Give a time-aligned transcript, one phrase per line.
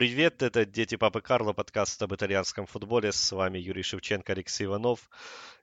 [0.00, 0.42] привет!
[0.42, 3.12] Это «Дети Папы Карло», подкаст об итальянском футболе.
[3.12, 5.10] С вами Юрий Шевченко, Алексей Иванов.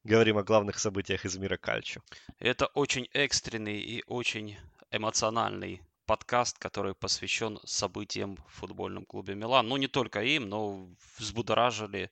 [0.04, 2.02] Говорим о главных событиях из мира кальчо.
[2.38, 4.56] Это очень экстренный и очень
[4.92, 9.68] эмоциональный подкаст, который посвящен событиям в футбольном клубе Милан.
[9.68, 12.12] Ну, не только им, но взбудоражили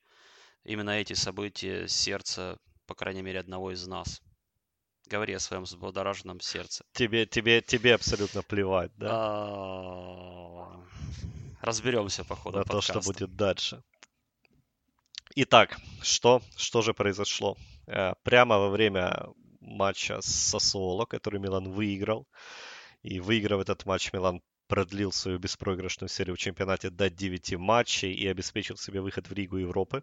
[0.64, 4.20] именно эти события сердца, по крайней мере, одного из нас.
[5.08, 6.84] Говори о своем взбудораженном сердце.
[6.92, 10.66] Тебе, тебе, тебе абсолютно плевать, да?
[11.60, 12.92] Разберемся по ходу На подкаста.
[12.92, 13.82] то, что будет дальше.
[15.34, 17.56] Итак, что, что же произошло?
[17.86, 19.28] Э, прямо во время
[19.60, 22.26] матча с Сосоло, который Милан выиграл,
[23.02, 28.26] и выиграв этот матч, Милан продлил свою беспроигрышную серию в чемпионате до 9 матчей и
[28.26, 30.02] обеспечил себе выход в Лигу Европы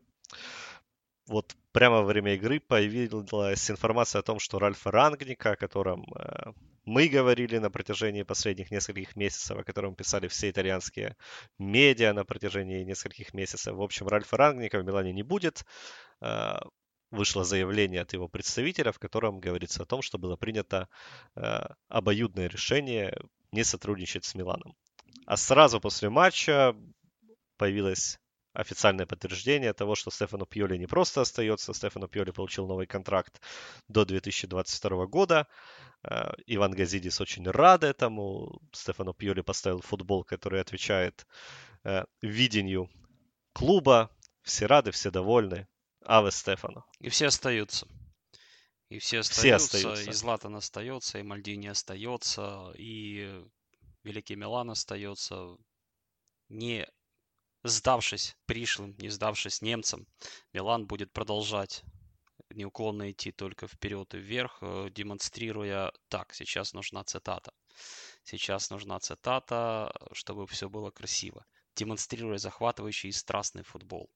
[1.27, 6.51] вот прямо во время игры появилась информация о том, что Ральфа Рангника, о котором э,
[6.85, 11.15] мы говорили на протяжении последних нескольких месяцев, о котором писали все итальянские
[11.57, 13.75] медиа на протяжении нескольких месяцев.
[13.75, 15.65] В общем, Ральфа Рангника в Милане не будет.
[16.21, 16.57] Э,
[17.11, 20.89] вышло заявление от его представителя, в котором говорится о том, что было принято
[21.35, 23.17] э, обоюдное решение
[23.51, 24.75] не сотрудничать с Миланом.
[25.25, 26.75] А сразу после матча
[27.57, 28.19] появилась
[28.53, 31.73] официальное подтверждение того, что Стефану Пьоли не просто остается.
[31.73, 33.41] Стефану Пьоли получил новый контракт
[33.87, 35.47] до 2022 года.
[36.03, 38.61] Э, Иван Газидис очень рад этому.
[38.71, 41.25] Стефану Пьоли поставил футбол, который отвечает
[41.83, 42.89] э, видению
[43.53, 44.09] клуба.
[44.43, 45.67] Все рады, все довольны.
[46.05, 46.85] Аве Стефану.
[46.99, 47.87] И все остаются.
[48.89, 50.09] И все остаются, все остаются.
[50.11, 53.43] и Златан остается, и Мальдини остается, и
[54.03, 55.57] Великий Милан остается.
[56.49, 56.87] Не
[57.63, 60.07] сдавшись пришлым, не сдавшись немцам,
[60.53, 61.83] Милан будет продолжать
[62.49, 67.53] неуклонно идти только вперед и вверх, э, демонстрируя так, сейчас нужна цитата.
[68.23, 71.45] Сейчас нужна цитата, чтобы все было красиво.
[71.75, 74.09] Демонстрируя захватывающий и страстный футбол.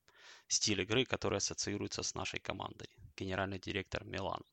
[0.48, 2.89] Стиль игры, который ассоциируется с нашей командой.
[3.17, 4.45] Генеральный директор Милана.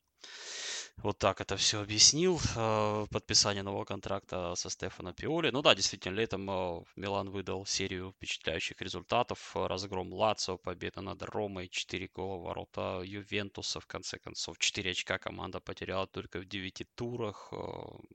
[0.97, 2.41] Вот так это все объяснил.
[2.57, 5.51] Э, подписание нового контракта со Стефано Пиоли.
[5.51, 9.55] Ну да, действительно, летом э, Милан выдал серию впечатляющих результатов.
[9.55, 14.59] Разгром Лацио, победа над Ромой, 4 гола ворота Ювентуса, в конце концов.
[14.59, 17.49] 4 очка команда потеряла только в 9 турах.
[17.53, 17.57] Э,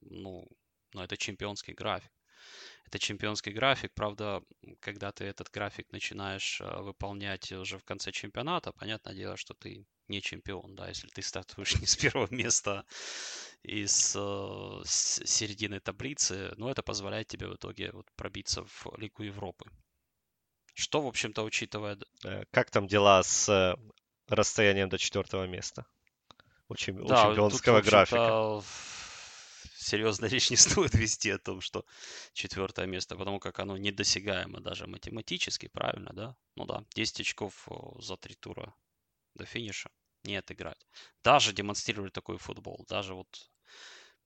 [0.02, 0.48] ну,
[0.94, 2.12] но это чемпионский график.
[2.86, 4.42] Это чемпионский график, правда,
[4.80, 10.22] когда ты этот график начинаешь выполнять уже в конце чемпионата, понятное дело, что ты не
[10.22, 12.86] чемпион, да, если ты стартуешь не с первого места
[13.64, 18.98] и с, э, с середины таблицы, но это позволяет тебе в итоге вот пробиться в
[18.98, 19.66] Лигу Европы.
[20.74, 21.98] Что, в общем-то, учитывая...
[22.24, 23.76] Э, как там дела с э,
[24.28, 25.86] расстоянием до четвертого места?
[26.70, 27.06] У, чем...
[27.06, 28.62] да, у чемпионского тут, графика.
[29.90, 31.84] Серьезно речь не стоит вести о том, что
[32.34, 36.36] четвертое место, потому как оно недосягаемо даже математически, правильно, да?
[36.56, 37.68] Ну да, 10 очков
[38.00, 38.76] за три тура
[39.34, 39.90] до финиша
[40.26, 40.86] не отыграть.
[41.24, 43.50] Даже демонстрируя такой футбол, даже вот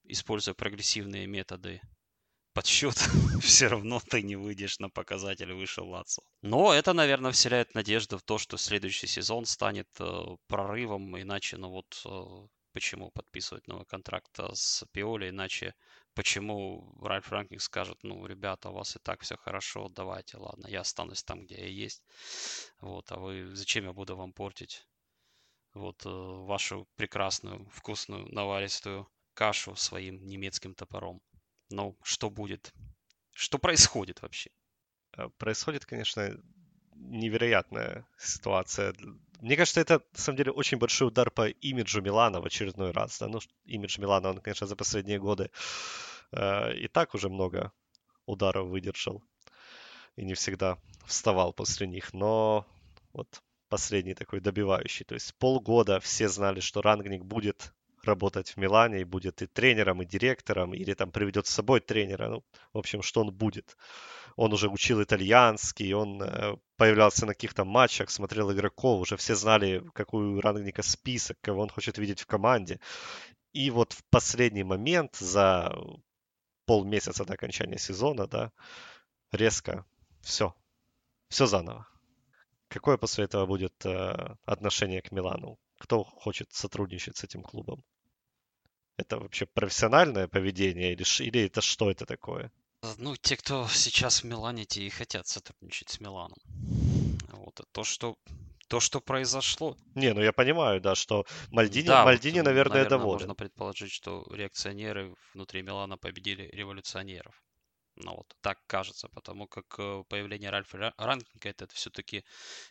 [0.02, 1.80] используя прогрессивные методы
[2.52, 2.96] подсчет,
[3.40, 6.22] все равно ты не выйдешь на показатель выше Лацо.
[6.42, 11.70] Но это, наверное, вселяет надежду в то, что следующий сезон станет э, прорывом, иначе, ну
[11.70, 15.74] вот, э, почему подписывать новый контракт э, с Пиоли, иначе
[16.14, 20.80] почему Ральф Ранкинг скажет, ну, ребята, у вас и так все хорошо, давайте, ладно, я
[20.80, 22.04] останусь там, где я есть,
[22.80, 24.86] вот, а вы, зачем я буду вам портить
[25.72, 31.20] вот э, вашу прекрасную, вкусную, наваристую кашу своим немецким топором.
[31.70, 32.72] Но что будет?
[33.32, 34.50] Что происходит вообще?
[35.16, 36.36] Э, происходит, конечно,
[36.94, 38.94] невероятная ситуация.
[39.40, 43.18] Мне кажется, это, на самом деле, очень большой удар по имиджу Милана в очередной раз.
[43.18, 43.28] Да?
[43.28, 45.50] Ну, имидж Милана, он, конечно, за последние годы
[46.32, 47.72] э, и так уже много
[48.26, 49.22] ударов выдержал.
[50.16, 52.14] И не всегда вставал после них.
[52.14, 52.66] Но
[53.12, 55.04] вот последний такой добивающий.
[55.04, 60.02] То есть полгода все знали, что Рангник будет работать в Милане и будет и тренером,
[60.02, 62.28] и директором, или там приведет с собой тренера.
[62.28, 63.76] Ну, в общем, что он будет.
[64.36, 69.82] Он уже учил итальянский, он э, появлялся на каких-то матчах, смотрел игроков, уже все знали,
[69.94, 72.80] какой у Рангника список, кого он хочет видеть в команде.
[73.52, 75.72] И вот в последний момент, за
[76.66, 78.50] полмесяца до окончания сезона, да,
[79.32, 79.84] резко
[80.20, 80.54] все,
[81.28, 81.86] все заново.
[82.68, 85.58] Какое после этого будет э, отношение к Милану?
[85.78, 87.84] Кто хочет сотрудничать с этим клубом?
[88.96, 92.52] Это вообще профессиональное поведение или, или это что это такое?
[92.98, 96.38] Ну, те, кто сейчас в Милане, те и хотят сотрудничать с Миланом.
[97.32, 97.60] Вот.
[97.60, 98.16] А то, что
[98.68, 99.76] то, что произошло.
[99.94, 103.20] Не, ну я понимаю, да, что Мальдини, да, Мальдини вот, наверное, наверное, доволен.
[103.20, 107.34] Можно предположить, что реакционеры внутри Милана победили революционеров.
[107.96, 112.24] Ну вот, так кажется, потому как э, появление Ральфа Ранкинга это все-таки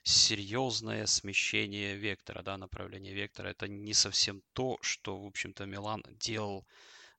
[0.03, 3.49] серьезное смещение вектора, да, направление вектора.
[3.49, 6.65] Это не совсем то, что, в общем-то, Милан делал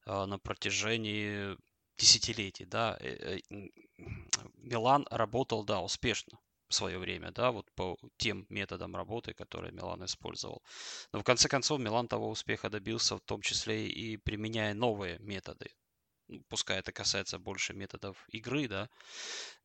[0.07, 1.57] э, на протяжении
[1.97, 2.99] десятилетий, да.
[3.01, 3.39] Э,
[4.57, 10.05] Милан работал, да, успешно в свое время, да, вот по тем методам работы, которые Милан
[10.05, 10.63] использовал.
[11.13, 15.71] Но в конце концов Милан того успеха добился, в том числе и применяя новые методы.
[16.29, 18.89] Ну, пускай это касается больше методов игры, да,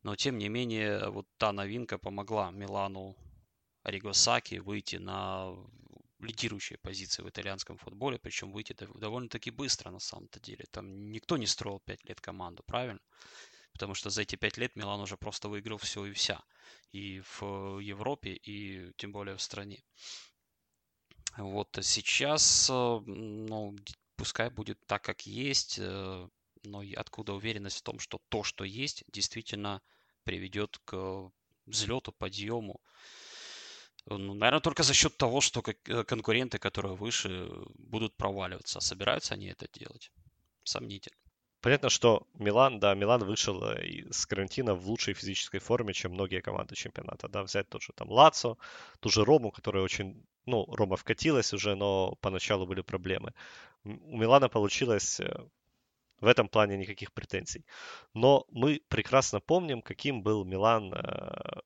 [0.02, 3.16] но тем не менее вот та новинка помогла Милану
[3.84, 5.56] Ригосаки выйти на
[6.20, 10.66] лидирующие позиции в итальянском футболе, причем выйти довольно-таки быстро на самом-то деле.
[10.70, 13.00] Там никто не строил 5 лет команду, правильно?
[13.72, 16.42] Потому что за эти 5 лет Милан уже просто выиграл все и вся.
[16.92, 19.82] И в Европе, и тем более в стране.
[21.38, 22.72] Вот сейчас, э,
[23.06, 23.76] ну,
[24.16, 25.78] пускай будет так, как есть,
[26.64, 29.80] э, но откуда уверенность в том, что то, что есть, действительно
[30.24, 31.30] приведет к
[31.66, 32.80] взлету, подъему.
[34.06, 38.80] Ну, наверное, только за счет того, что э, конкуренты, которые выше, будут проваливаться.
[38.80, 40.10] собираются они это делать?
[40.64, 41.16] Сомнительно.
[41.60, 46.74] Понятно, что Милан, да, Милан вышел из карантина в лучшей физической форме, чем многие команды
[46.74, 47.28] чемпионата.
[47.28, 48.56] Да, взять тот же там Лацо,
[49.00, 53.34] ту же Рому, которая очень, ну, Рома вкатилась уже, но поначалу были проблемы.
[53.84, 55.48] У Милана получилось э,
[56.20, 57.64] в этом плане никаких претензий.
[58.14, 61.60] Но мы прекрасно помним, каким был Милан э,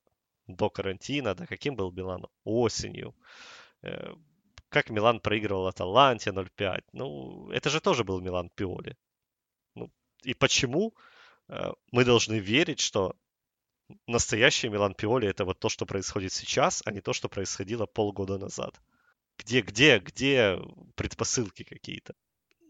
[0.46, 3.14] до карантина, да, каким был Милан осенью.
[3.82, 4.14] Э,
[4.68, 6.84] как Милан проигрывал Аталанте 0-5.
[6.92, 8.96] Ну, это же тоже был Милан Пиоли.
[9.74, 9.90] Ну,
[10.22, 10.94] и почему
[11.48, 13.16] э, мы должны верить, что
[14.06, 18.38] настоящий Милан Пиоли это вот то, что происходит сейчас, а не то, что происходило полгода
[18.38, 18.80] назад?
[19.38, 20.58] Где, где, где
[20.94, 22.14] предпосылки какие-то?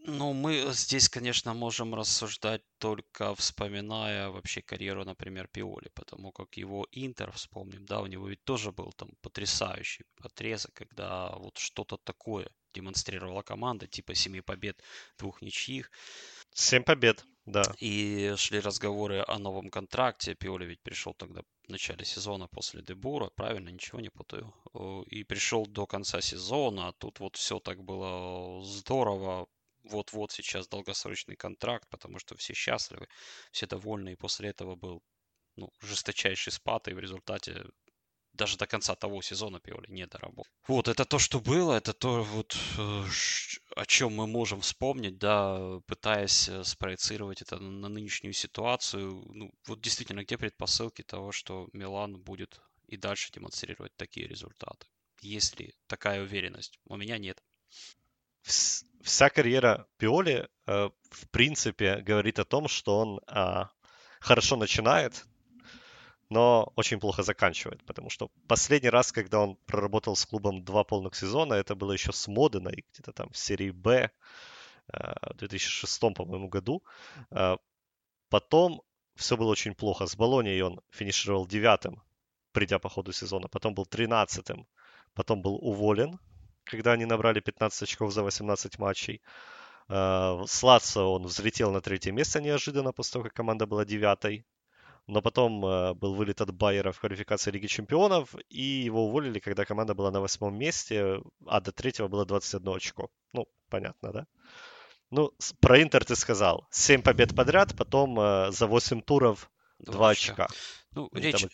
[0.06, 6.86] Ну, мы здесь, конечно, можем рассуждать только вспоминая вообще карьеру, например, Пиоли, потому как его
[6.92, 12.50] Интер, вспомним, да, у него ведь тоже был там потрясающий отрезок, когда вот что-то такое
[12.74, 14.82] демонстрировала команда, типа семи побед,
[15.18, 15.90] двух ничьих.
[16.52, 17.62] Семь побед, да.
[17.80, 20.34] И шли разговоры о новом контракте.
[20.34, 24.52] Пиоли ведь пришел тогда в начале сезона после Дебура, правильно, ничего не путаю.
[25.06, 29.46] И пришел до конца сезона, а тут вот все так было здорово,
[29.84, 33.08] вот-вот сейчас долгосрочный контракт, потому что все счастливы,
[33.52, 35.02] все довольны, и после этого был
[35.56, 37.64] ну, жесточайший спад, и в результате
[38.32, 40.52] даже до конца того сезона Пиоли не доработал.
[40.66, 43.04] Вот, это то, что было, это то, вот, э,
[43.76, 49.22] о чем мы можем вспомнить, да, пытаясь э, спроецировать это на нынешнюю ситуацию.
[49.32, 54.86] Ну, вот действительно, где предпосылки того, что Милан будет и дальше демонстрировать такие результаты?
[55.20, 56.80] Есть ли такая уверенность?
[56.86, 57.40] У меня нет
[58.44, 63.64] вся карьера Пиоли, э, в принципе, говорит о том, что он э,
[64.20, 65.26] хорошо начинает,
[66.30, 71.14] но очень плохо заканчивает, потому что последний раз, когда он проработал с клубом два полных
[71.14, 74.10] сезона, это было еще с Моденой, где-то там в серии Б
[74.92, 76.82] э, в 2006, по-моему, году.
[77.30, 77.56] Э,
[78.28, 78.82] потом
[79.16, 80.06] все было очень плохо.
[80.06, 82.02] С Болонией он финишировал девятым,
[82.52, 83.48] придя по ходу сезона.
[83.48, 84.66] Потом был тринадцатым.
[85.14, 86.18] Потом был уволен
[86.64, 89.20] когда они набрали 15 очков за 18 матчей.
[89.88, 94.44] Э, с он взлетел на третье место неожиданно, после того, как команда была девятой.
[95.06, 99.64] Но потом э, был вылет от Байера в квалификации Лиги Чемпионов, и его уволили, когда
[99.64, 103.10] команда была на восьмом месте, а до третьего было 21 очко.
[103.32, 104.26] Ну, понятно, да?
[105.10, 106.66] Ну, про Интер ты сказал.
[106.70, 109.50] 7 побед подряд, потом э, за 8 туров
[109.80, 110.48] 2 очка.
[110.94, 111.46] Ну, Они речь...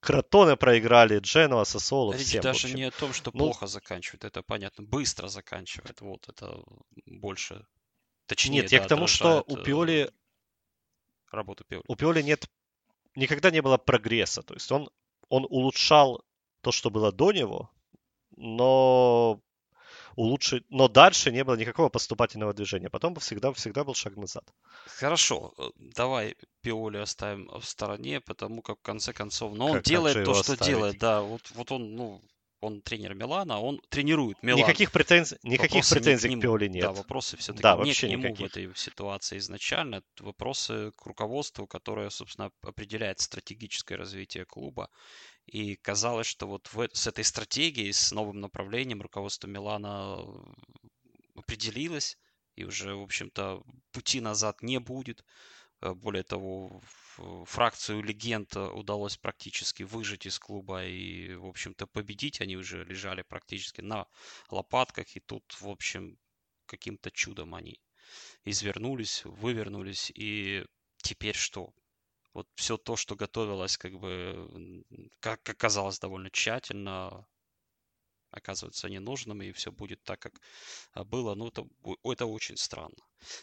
[0.00, 3.38] Кротоны проиграли, Дженуа, Сосоло, Речь всем, даже не о том, что ну...
[3.38, 6.62] плохо заканчивает, это понятно, быстро заканчивает, вот, это
[7.06, 7.66] больше...
[8.26, 10.10] Точнее, Нет, я к тому, что у Пиоли...
[11.30, 11.84] Работу Пиоли.
[11.88, 12.46] У Пиоли нет...
[13.16, 14.88] Никогда не было прогресса, то есть он,
[15.28, 16.24] он улучшал
[16.62, 17.70] то, что было до него,
[18.36, 19.40] но
[20.16, 22.90] улучшить, но дальше не было никакого поступательного движения.
[22.90, 24.44] Потом всегда, всегда был шаг назад.
[24.86, 29.84] Хорошо, э, давай Пиоли оставим в стороне, потому как в конце концов, но он как,
[29.84, 30.72] делает как то, что оставить?
[30.72, 32.22] делает, да, вот, вот он, ну,
[32.64, 34.60] он тренер Милана, он тренирует Милан.
[34.60, 36.82] Никаких претензий, никаких претензий к, к Пиоли нет.
[36.82, 38.38] Да, вопросы все-таки да, не к нему никаких.
[38.38, 40.02] в этой ситуации изначально.
[40.20, 44.88] Вопросы к руководству, которое, собственно, определяет стратегическое развитие клуба.
[45.46, 50.24] И казалось, что вот в, с этой стратегией, с новым направлением руководство Милана
[51.34, 52.16] определилось,
[52.56, 55.24] и уже, в общем-то, пути назад не будет.
[55.80, 56.80] Э, более того,
[57.44, 62.40] фракцию легенд удалось практически выжить из клуба и, в общем-то, победить.
[62.40, 64.06] Они уже лежали практически на
[64.48, 66.18] лопатках, и тут, в общем,
[66.66, 67.80] каким-то чудом они
[68.44, 70.64] извернулись, вывернулись, и
[70.98, 71.72] теперь что?
[72.34, 74.84] Вот все то, что готовилось, как бы,
[75.20, 77.26] как оказалось, довольно тщательно,
[78.34, 80.40] оказывается ненужным, и все будет так, как
[80.92, 81.34] а, было.
[81.34, 81.66] Ну, это,
[82.02, 82.96] это очень странно.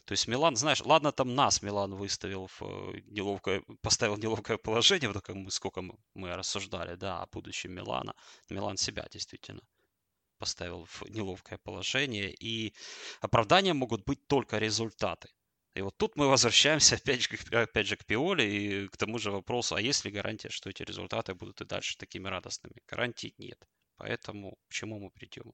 [0.06, 4.58] То есть Милан, знаешь, ладно, там нас Милан выставил в э, неловкое, поставил в неловкое
[4.58, 5.82] положение, вот как мы, сколько
[6.14, 8.14] мы, рассуждали, да, о будущем Милана.
[8.50, 9.62] Милан себя действительно
[10.38, 12.74] поставил в неловкое положение, и
[13.22, 15.30] оправданием могут быть только результаты.
[15.74, 19.32] И вот тут мы возвращаемся опять же, опять же к Пиоле и к тому же
[19.32, 22.82] вопросу, а есть ли гарантия, что эти результаты будут и дальше такими радостными?
[22.88, 23.60] Гарантий нет.
[23.98, 25.54] Поэтому к чему мы придем?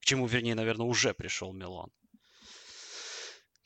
[0.00, 1.90] К чему, вернее, наверное, уже пришел Милан.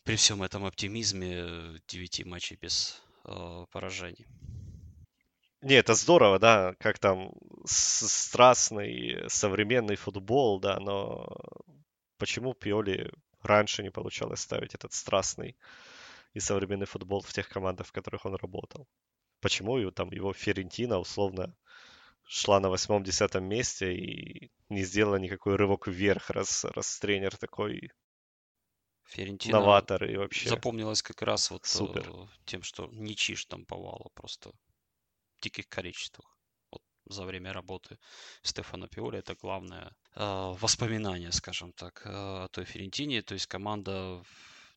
[0.04, 4.26] При всем этом оптимизме 9 матчей без э, поражений.
[5.62, 7.32] Не, это здорово, да, как там
[7.64, 11.26] страстный современный футбол, да, но
[12.18, 13.10] почему Пиоли
[13.46, 15.56] раньше не получалось ставить этот страстный
[16.34, 18.86] и современный футбол в тех командах, в которых он работал?
[19.40, 21.54] Почему его, там его Ферентина условно
[22.24, 27.92] шла на восьмом-десятом месте и не сделала никакой рывок вверх, раз, раз тренер такой
[29.04, 32.08] Ферентина новатор и вообще запомнилась как раз вот Супер.
[32.10, 34.50] Э, тем, что ничьи штамповала просто
[35.36, 36.35] в диких количествах.
[37.08, 37.98] За время работы
[38.42, 43.22] Стефана Пиоли это главное э, воспоминание, скажем так, э, о той Ферентине.
[43.22, 44.24] То есть команда,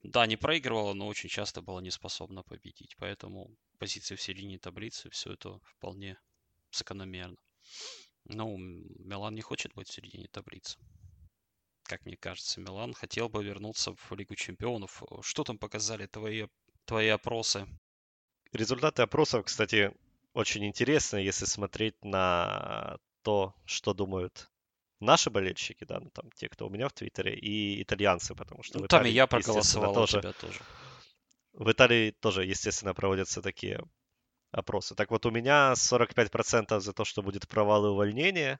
[0.03, 2.95] да, не проигрывала, но очень часто была не способна победить.
[2.97, 6.19] Поэтому позиции в середине таблицы, все это вполне
[6.71, 7.37] закономерно.
[8.25, 10.77] Ну, Милан не хочет быть в середине таблицы.
[11.83, 15.01] Как мне кажется, Милан хотел бы вернуться в Лигу Чемпионов.
[15.21, 16.45] Что там показали твои,
[16.85, 17.65] твои опросы?
[18.51, 19.91] Результаты опросов, кстати,
[20.39, 24.49] очень интересны, если смотреть на то, что думают
[24.99, 28.79] наши болельщики, да, ну там те, кто у меня в Твиттере, и итальянцы, потому что
[28.79, 30.59] ну, там Италии, и я проголосовал тоже, тебя тоже.
[31.53, 33.81] В Италии тоже, естественно, проводятся такие
[34.51, 34.95] опросы.
[34.95, 38.59] Так вот, у меня 45% за то, что будет провал и увольнение,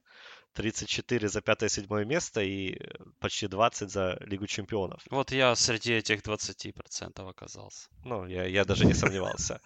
[0.54, 2.78] 34 за пятое-седьмое место и
[3.20, 5.02] почти 20 за Лигу Чемпионов.
[5.10, 7.90] Вот я среди этих 20% оказался.
[8.04, 9.62] Ну, я, я даже не сомневался.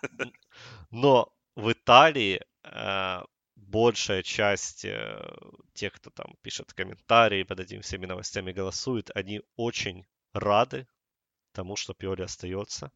[0.91, 3.22] Но в Италии э,
[3.55, 5.22] большая часть э,
[5.74, 10.88] тех, кто там пишет комментарии под этими всеми новостями голосует, они очень рады
[11.51, 12.91] тому, что Пиоли остается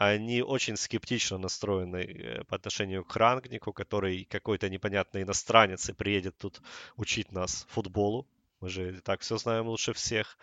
[0.00, 6.38] они очень скептично настроены э, по отношению к Рангнику, который какой-то непонятный иностранец и приедет
[6.38, 6.62] тут
[6.96, 8.26] учить нас футболу.
[8.60, 10.38] Мы же и так все знаем лучше всех.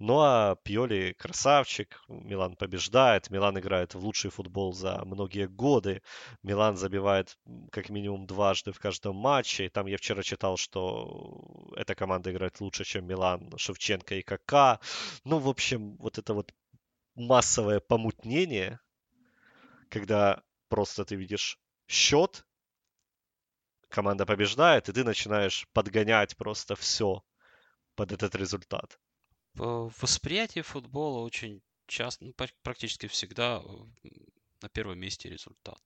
[0.00, 6.00] Ну а Пьоли красавчик, Милан побеждает, Милан играет в лучший футбол за многие годы,
[6.42, 7.38] Милан забивает
[7.70, 9.66] как минимум дважды в каждом матче.
[9.66, 14.80] И там я вчера читал, что эта команда играет лучше, чем Милан, Шевченко и КК.
[15.24, 16.50] Ну, в общем, вот это вот
[17.14, 18.80] массовое помутнение,
[19.90, 22.46] когда просто ты видишь счет,
[23.90, 27.22] команда побеждает, и ты начинаешь подгонять просто все
[27.96, 28.98] под этот результат.
[29.54, 33.62] В восприятии футбола очень часто, ну, практически всегда
[34.62, 35.80] на первом месте результат.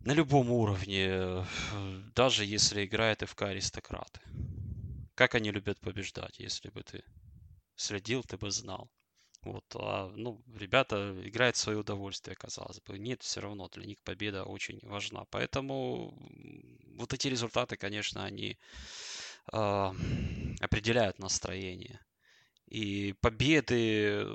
[0.00, 1.46] На любом уровне,
[2.14, 4.20] даже если играет ФК аристократы.
[5.14, 7.04] Как они любят побеждать, если бы ты
[7.76, 8.90] следил, ты бы знал.
[9.42, 12.98] Вот, а, ну, ребята играют в свое удовольствие, казалось бы.
[12.98, 15.24] Нет, все равно для них победа очень важна.
[15.30, 16.18] Поэтому
[16.96, 18.58] вот эти результаты, конечно, они
[19.52, 19.92] э,
[20.60, 22.00] определяют настроение.
[22.74, 24.26] И победы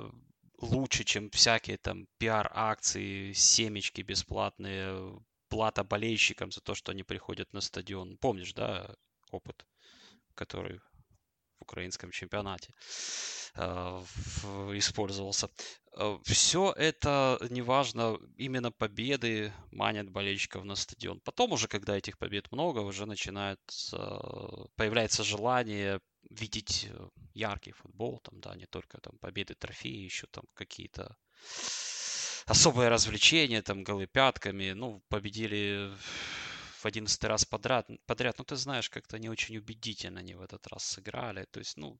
[0.56, 5.20] лучше, чем всякие там пиар-акции, семечки бесплатные,
[5.50, 8.16] плата болельщикам за то, что они приходят на стадион.
[8.16, 8.96] Помнишь, да,
[9.30, 9.66] опыт,
[10.34, 10.78] который
[11.58, 12.72] в украинском чемпионате?
[13.56, 14.02] Э,
[14.74, 15.50] использовался.
[15.98, 21.20] Э, Все это, неважно, именно победы манят болельщиков на стадион.
[21.24, 23.60] Потом уже, когда этих побед много, уже начинает
[24.76, 30.44] появляется желание видеть э, яркий футбол, там, да, не только там победы, трофеи, еще там
[30.54, 31.16] какие-то
[32.46, 35.92] особые развлечения, там, голы пятками, ну, победили
[36.80, 40.66] в одиннадцатый раз подряд, подряд, ну, ты знаешь, как-то не очень убедительно они в этот
[40.68, 41.98] раз сыграли, то есть, ну,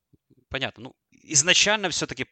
[0.48, 2.26] понятно, ну, изначально все-таки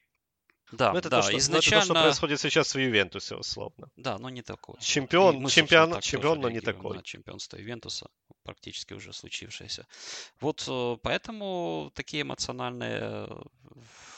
[0.72, 1.84] да, ну, это да, то, что, изначально...
[1.86, 3.88] Ну, это то, что происходит сейчас в Ювентусе, условно.
[3.96, 4.78] Да, но не такое.
[4.80, 5.50] Чемпион, вот.
[5.50, 6.96] чемпион, чемпион, но не такой.
[6.96, 8.10] На чемпионство Ювентуса,
[8.48, 9.86] практически уже случившееся.
[10.40, 13.42] Вот э, поэтому такие эмоциональные э,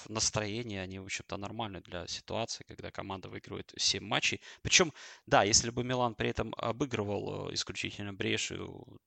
[0.09, 4.41] настроения, они, в общем-то, нормальны для ситуации, когда команда выигрывает 7 матчей.
[4.63, 4.93] Причем,
[5.27, 9.01] да, если бы Милан при этом обыгрывал э, исключительно Брешу,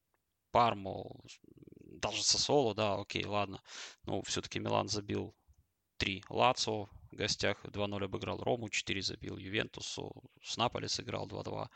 [0.52, 1.24] Парму,
[2.02, 3.62] даже Сосоло, да, окей, ладно.
[4.04, 5.34] Но все-таки Милан забил
[5.98, 10.12] 3 Лацо в гостях, 2-0 обыграл Рому, 4 забил Ювентусу,
[10.44, 11.70] с Наполи сыграл 2-2.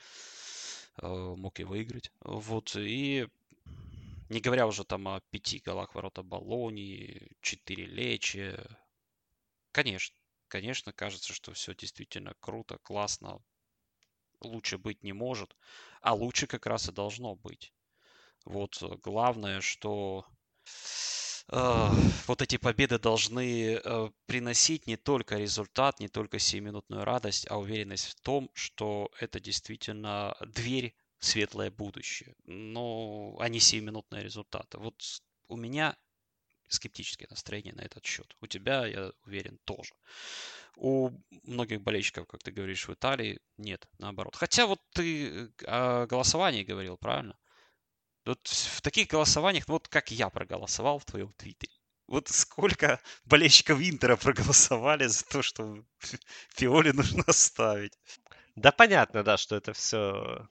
[1.37, 2.11] мог и выиграть.
[2.21, 3.27] Вот, и
[4.29, 8.55] не говоря уже там о пяти голах ворота Болонии, четыре Лечи.
[9.71, 10.15] Конечно,
[10.47, 13.41] конечно, кажется, что все действительно круто, классно.
[14.41, 15.55] Лучше быть не может,
[16.01, 17.73] а лучше как раз и должно быть.
[18.45, 20.25] Вот главное, что
[21.49, 21.87] э,
[22.27, 28.05] вот эти победы должны э, приносить не только результат, не только сиюминутную радость, а уверенность
[28.05, 34.77] в том, что это действительно дверь светлое будущее, но а не сиюминутные результаты.
[34.77, 35.01] Вот
[35.47, 35.95] у меня
[36.69, 38.35] скептическое настроение на этот счет.
[38.41, 39.93] У тебя, я уверен, тоже.
[40.75, 41.11] У
[41.43, 44.35] многих болельщиков, как ты говоришь, в Италии нет, наоборот.
[44.35, 47.37] Хотя вот ты о голосовании говорил, правильно?
[48.25, 51.73] Вот в таких голосованиях, ну вот как я проголосовал в твоем твиттере.
[52.07, 55.83] Вот сколько болельщиков Интера проголосовали за то, что
[56.55, 57.93] Фиоли нужно оставить.
[58.55, 60.47] Да понятно, да, что это все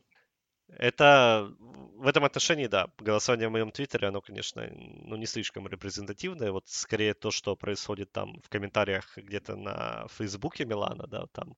[0.68, 1.52] это
[1.96, 6.52] в этом отношении, да, голосование в моем твиттере, оно, конечно, ну, не слишком репрезентативное.
[6.52, 11.56] Вот скорее то, что происходит там в комментариях где-то на фейсбуке Милана, да, там,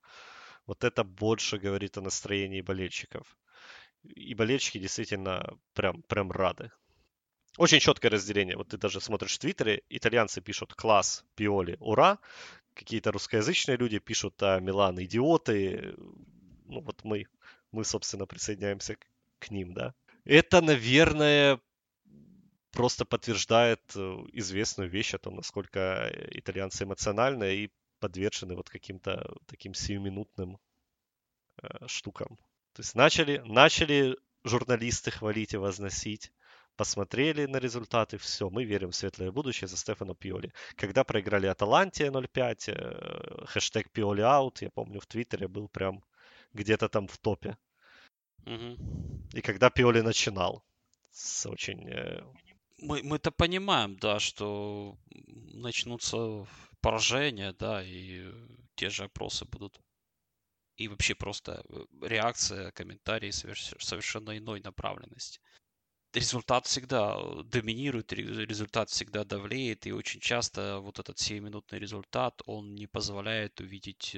[0.65, 3.37] вот это больше говорит о настроении болельщиков.
[4.03, 6.71] И болельщики действительно прям, прям рады.
[7.57, 8.55] Очень четкое разделение.
[8.55, 12.19] Вот ты даже смотришь в Твиттере, итальянцы пишут «класс, Пиоли, ура!»,
[12.73, 15.95] какие-то русскоязычные люди пишут а Милан идиоты.
[16.67, 17.25] Ну вот мы
[17.71, 19.05] мы, собственно, присоединяемся к,
[19.39, 19.93] к ним, да.
[20.25, 21.59] Это, наверное,
[22.71, 23.99] просто подтверждает э,
[24.33, 30.59] известную вещь о том, насколько итальянцы эмоциональны и подвержены вот каким-то таким сиюминутным
[31.61, 32.37] э, штукам.
[32.73, 36.31] То есть начали, начали журналисты хвалить и возносить,
[36.75, 40.53] посмотрели на результаты, все, мы верим в светлое будущее за Стефано Пиоли.
[40.75, 46.03] Когда проиграли Аталанте 0-5, э, хэштег Пиоли аут, я помню, в Твиттере был прям
[46.53, 47.57] где-то там в топе.
[48.45, 48.77] Угу.
[49.33, 50.63] И когда Пиоли начинал
[51.11, 51.87] с очень...
[51.89, 52.23] Э,
[52.77, 54.97] мы, мы-то понимаем, да, что
[55.53, 56.47] начнутся
[56.81, 58.31] поражения, да, и
[58.75, 59.79] те же опросы будут.
[60.77, 65.41] И вообще просто э, реакция, комментарии совершенно иной направленности.
[66.13, 72.75] Результат всегда э, доминирует, результат всегда давлеет, и очень часто вот этот 7-минутный результат, он
[72.75, 74.15] не позволяет увидеть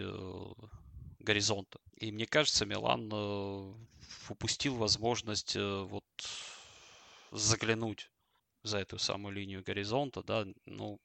[1.19, 1.79] горизонта.
[2.01, 3.73] И мне кажется, Милан э,
[4.27, 6.03] упустил возможность э, вот
[7.31, 8.09] заглянуть
[8.63, 10.99] за эту самую линию горизонта, да, ну,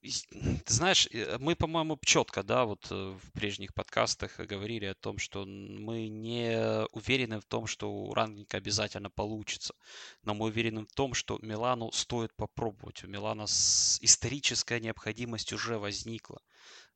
[0.00, 5.44] ты знаешь, э, мы, по-моему, четко, да, вот в прежних подкастах говорили о том, что
[5.44, 9.74] мы не уверены в том, что у Рангника обязательно получится,
[10.22, 13.02] но мы уверены в том, что Милану стоит попробовать.
[13.02, 16.40] У Милана историческая необходимость уже возникла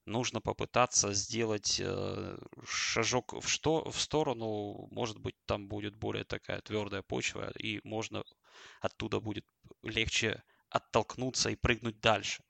[0.06, 6.60] нужно попытаться сделать э, шажок в, что, в сторону, может быть, там будет более такая
[6.60, 8.24] твердая почва, и можно
[8.80, 9.46] оттуда будет
[9.82, 12.42] легче оттолкнуться и прыгнуть дальше.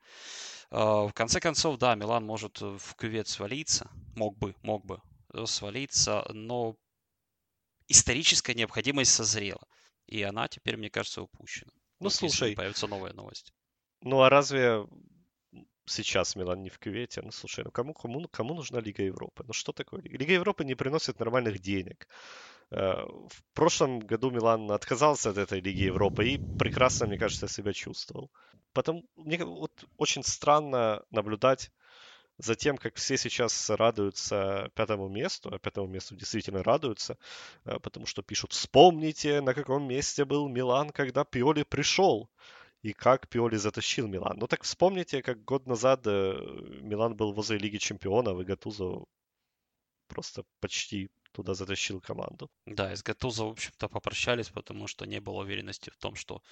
[0.71, 5.01] Э, в конце концов, да, Милан может в кювет свалиться, мог бы, мог бы
[5.47, 6.77] свалиться, но
[7.89, 9.67] историческая необходимость созрела,
[10.07, 11.73] и она теперь, мне кажется, упущена.
[12.01, 13.53] Ну, вот, слушай, появится новая новость.
[14.01, 14.87] Ну, а разве
[15.87, 17.23] сейчас Милан не в кювете.
[17.23, 19.45] Ну, слушай, ну кому, кому, кому нужна Лига Европы?
[19.47, 20.03] Ну что такое?
[20.03, 22.09] Лига Европы не приносит нормальных денег.
[22.71, 27.73] Э, в прошлом году Милан отказался от этой Лиги Европы и прекрасно, мне кажется, себя
[27.73, 28.31] чувствовал.
[28.73, 31.71] Потом мне вот очень странно наблюдать
[32.39, 37.17] за тем, как все сейчас радуются пятому месту, а пятому месту действительно радуются,
[37.65, 42.29] э, потому что пишут, вспомните, на каком месте был Милан, когда Пиоли пришел
[42.85, 44.37] и как Пиоли затащил Милан.
[44.39, 46.35] Ну так вспомните, как год назад э,
[46.83, 49.05] Милан был возле Лиги Чемпионов, и Гатузо
[50.07, 52.51] просто почти туда затащил команду.
[52.67, 56.43] Да, и с Гатузо, в общем-то, попрощались, потому что не было уверенности в том, что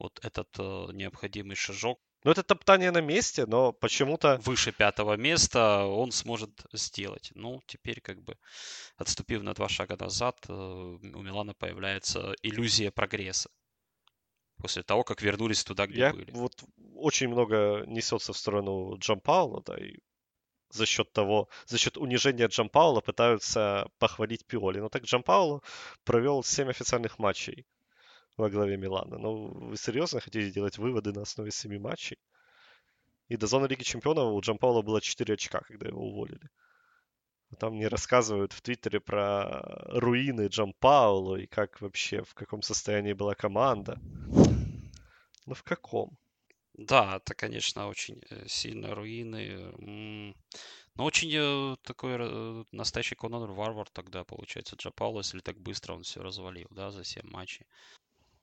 [0.00, 2.00] вот этот э, необходимый шажок.
[2.24, 4.40] Ну, это топтание на месте, но почему-то...
[4.44, 7.30] Выше пятого места он сможет сделать.
[7.36, 8.36] Ну, теперь как бы,
[8.96, 13.48] отступив на два шага назад, э, у Милана появляется иллюзия прогресса
[14.58, 16.30] после того, как вернулись туда, где Я, были.
[16.32, 19.98] Вот очень много несется в сторону Джампаула, да, и
[20.70, 24.80] за счет того, за счет унижения Джампаула пытаются похвалить Пиоли.
[24.80, 25.62] Но так Джампауло
[26.04, 27.66] провел 7 официальных матчей
[28.36, 29.18] во главе Милана.
[29.18, 32.18] Ну, вы серьезно хотите делать выводы на основе 7 матчей?
[33.28, 36.48] И до зоны Лиги Чемпионов у Джампаула было 4 очка, когда его уволили.
[37.58, 43.14] Там мне рассказывают в Твиттере про руины Джан Паулу и как вообще, в каком состоянии
[43.14, 43.98] была команда.
[45.48, 46.18] Ну, в каком?
[46.74, 49.72] Да, это, конечно, очень э, сильно руины.
[49.78, 55.94] Ну, очень э, такой э, настоящий Конор Варвар тогда, получается, Джа Пауло, если так быстро
[55.94, 57.66] он все развалил, да, за 7 матчей.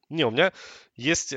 [0.09, 0.51] Не, у меня
[0.95, 1.33] есть...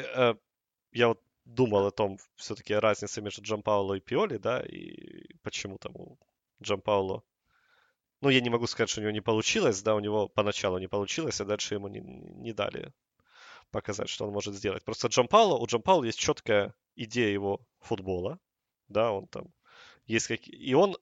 [0.93, 5.77] Я вот думал о том, все-таки разница между Джан Пауло и Пиоли, да, и почему
[5.77, 6.19] там у
[6.63, 7.23] Джан Пауло
[8.23, 10.89] ну, я не могу сказать, что у него не получилось, да, у него поначалу не
[10.89, 12.93] получилось, а дальше ему не, не дали
[13.71, 14.85] показать, что он может сделать.
[14.85, 18.39] Просто Джан Пауло, у Джан Пауло есть четкая идея его футбола,
[18.89, 19.53] да, он там
[20.07, 20.41] есть как...
[20.47, 20.97] И он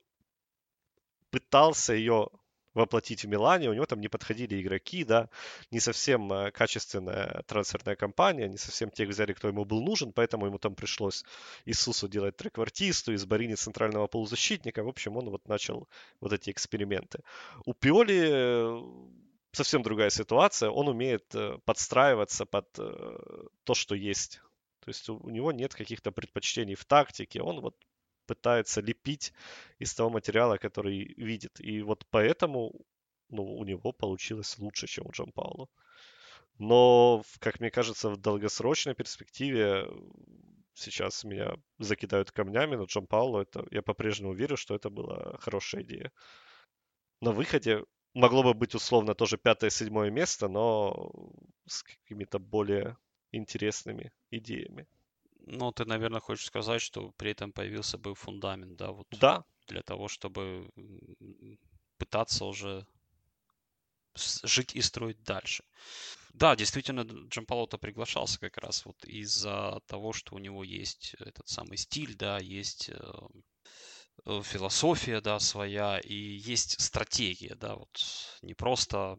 [1.30, 2.28] пытался ее
[2.76, 5.30] воплотить в Милане, у него там не подходили игроки, да,
[5.70, 10.46] не совсем э, качественная трансферная кампания, не совсем тех взяли, кто ему был нужен, поэтому
[10.46, 11.24] ему там пришлось
[11.64, 15.88] Иисусу делать треквартисту, из Барини центрального полузащитника, в общем, он вот начал
[16.20, 17.20] вот эти эксперименты.
[17.64, 18.82] У Пиоли э,
[19.56, 24.40] совсем другая ситуация, он умеет э, подстраиваться под то, что есть.
[24.80, 27.76] То есть у него нет каких-то предпочтений в тактике, он вот
[28.26, 29.32] пытается лепить
[29.78, 31.60] из того материала, который видит.
[31.60, 32.72] И вот поэтому
[33.28, 35.68] ну, у него получилось лучше, чем у Джан Пауло.
[36.58, 39.88] Но, как мне кажется, в долгосрочной перспективе
[40.74, 45.82] сейчас меня закидают камнями, но Джан Пауло, это, я по-прежнему верю, что это была хорошая
[45.82, 46.12] идея.
[47.20, 47.84] На выходе
[48.16, 51.12] могло бы быть условно тоже пятое-седьмое место, но
[51.66, 52.96] с какими-то более
[53.32, 54.86] интересными идеями.
[55.46, 58.90] Ну, ты, наверное, хочешь сказать, что при этом появился бы фундамент, да?
[58.90, 59.44] Вот да.
[59.68, 60.70] Для того, чтобы
[61.98, 62.86] пытаться уже
[64.44, 65.64] жить и строить дальше.
[66.32, 71.76] Да, действительно, Джампалота приглашался как раз вот из-за того, что у него есть этот самый
[71.76, 73.12] стиль, да, есть э,
[74.24, 78.00] философия, да, своя, и есть стратегия, да, вот
[78.42, 79.18] не просто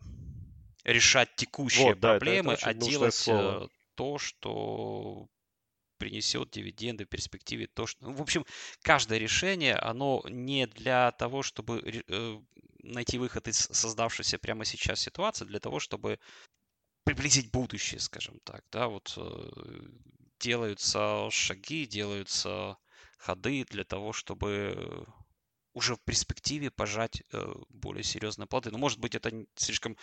[0.84, 3.70] решать текущие вот, проблемы, да, а делать э, слово.
[3.96, 5.28] то, что
[5.98, 8.06] принесет дивиденды в перспективе то, что...
[8.06, 8.46] Ну, в общем,
[8.82, 12.38] каждое решение, оно не для того, чтобы э,
[12.84, 16.20] найти выход из создавшейся прямо сейчас ситуации, для того, чтобы
[17.04, 19.52] приблизить будущее, скажем так, да, вот э,
[20.40, 22.78] делаются шаги, делаются
[23.18, 25.06] ходы для того, чтобы
[25.78, 28.72] уже в перспективе пожать э, более серьезные плоды.
[28.72, 29.96] Ну, может быть, это слишком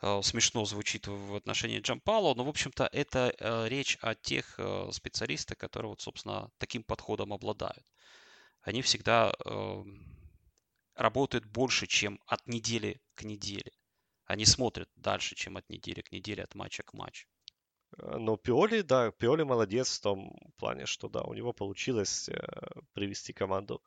[0.00, 4.58] э, смешно звучит в отношении Джампало, но, в общем-то, это э, речь о тех
[4.90, 7.84] специалистах, которые, вот, собственно, таким подходом обладают.
[8.62, 9.34] Они всегда
[10.94, 13.72] работают больше, чем от недели к неделе.
[14.24, 17.28] Они смотрят дальше, чем от недели к неделе, от матча к матчу.
[17.96, 22.38] Э, но Пиоли, да, Пиоли молодец в том плане, что да, у него получилось э,
[22.92, 23.82] привести команду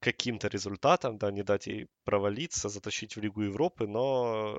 [0.00, 4.56] каким-то результатом, да, не дать ей провалиться, затащить в Лигу Европы, но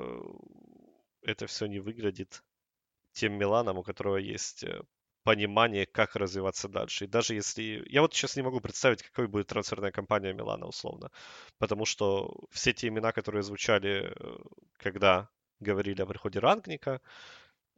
[1.22, 2.44] это все не выглядит
[3.14, 4.82] тем Миланом, у которого есть э,
[5.24, 7.06] понимание, как развиваться дальше.
[7.06, 7.84] И даже если...
[7.90, 11.12] Я вот сейчас не могу представить, какой будет трансферная кампания Милана, условно.
[11.58, 14.14] Потому что все те имена, которые звучали,
[14.78, 17.02] когда говорили о приходе Рангника,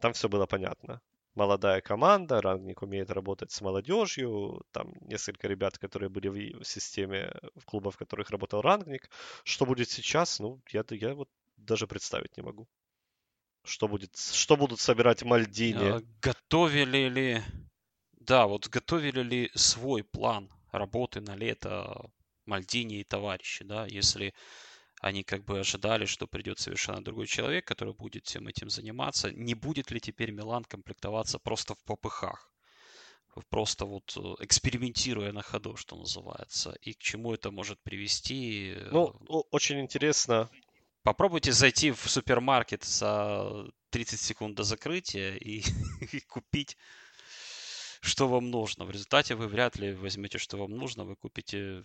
[0.01, 1.01] там все было понятно
[1.35, 7.65] молодая команда, Рангник умеет работать с молодежью, там несколько ребят, которые были в системе в
[7.65, 9.09] клубах, в которых работал Рангник.
[9.43, 12.67] Что будет сейчас, ну, я, я вот даже представить не могу.
[13.63, 15.89] Что будет, что будут собирать Мальдини?
[15.89, 17.41] А, готовили ли,
[18.13, 22.09] да, вот готовили ли свой план работы на лето
[22.45, 24.33] Мальдини и товарищи, да, если
[25.01, 29.31] они как бы ожидали, что придет совершенно другой человек, который будет всем этим заниматься.
[29.31, 32.51] Не будет ли теперь Милан комплектоваться просто в попыхах?
[33.49, 36.77] Просто вот э, экспериментируя на ходу, что называется.
[36.81, 38.75] И к чему это может привести?
[38.91, 39.15] Ну,
[39.51, 40.49] очень интересно.
[41.01, 45.63] Попробуйте зайти в супермаркет за 30 секунд до закрытия и,
[46.11, 46.77] и купить
[48.01, 48.85] что вам нужно.
[48.85, 51.05] В результате вы вряд ли возьмете, что вам нужно.
[51.05, 51.83] Вы купите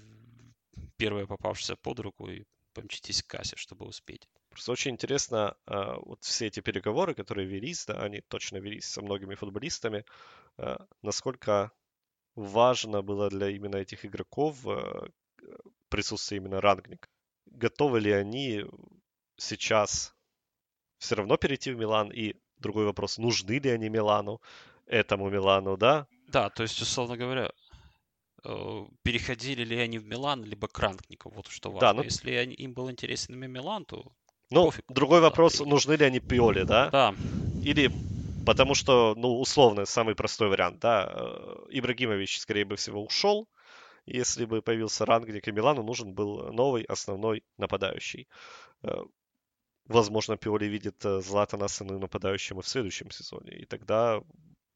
[0.96, 2.44] первое попавшееся под руку и
[2.77, 4.29] помчитесь к кассе, чтобы успеть.
[4.51, 9.03] Просто очень интересно, а, вот все эти переговоры, которые велись, да, они точно велись со
[9.03, 10.05] многими футболистами,
[10.59, 11.73] а, насколько
[12.35, 15.09] важно было для именно этих игроков а,
[15.89, 17.09] присутствие именно рангника.
[17.47, 18.65] Готовы ли они
[19.39, 20.15] сейчас
[20.99, 22.11] все равно перейти в Милан?
[22.12, 24.41] И другой вопрос, нужны ли они Милану,
[24.87, 26.07] этому Милану, да?
[26.29, 27.51] Да, то есть, условно говоря,
[29.03, 31.89] переходили ли они в Милан, либо к Рангнику, вот что важно.
[31.89, 32.03] Да, ну...
[32.03, 34.13] Если они, им был интересен Милан, то
[34.51, 36.91] Ну, пофиг, другой вопрос, да, нужны ли они Пиоли, да?
[36.91, 37.15] Да.
[37.65, 37.91] Или
[38.47, 43.49] потому что, ну, условно, самый простой вариант, да, э, Ибрагимович, скорее бы всего, ушел,
[44.07, 48.29] если бы появился Рангник, и Милану нужен был новый основной нападающий.
[48.83, 49.03] Э,
[49.87, 54.23] возможно, Пиоли видит Златана основным нападающим и в следующем сезоне, и тогда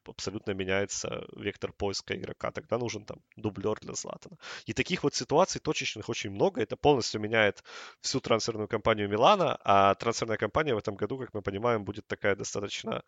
[0.05, 2.51] абсолютно меняется вектор поиска игрока.
[2.51, 4.37] Тогда нужен там дублер для Златана.
[4.65, 6.61] И таких вот ситуаций точечных очень много.
[6.61, 7.63] Это полностью меняет
[8.01, 9.59] всю трансферную кампанию Милана.
[9.63, 13.03] А трансферная кампания в этом году, как мы понимаем, будет такая достаточно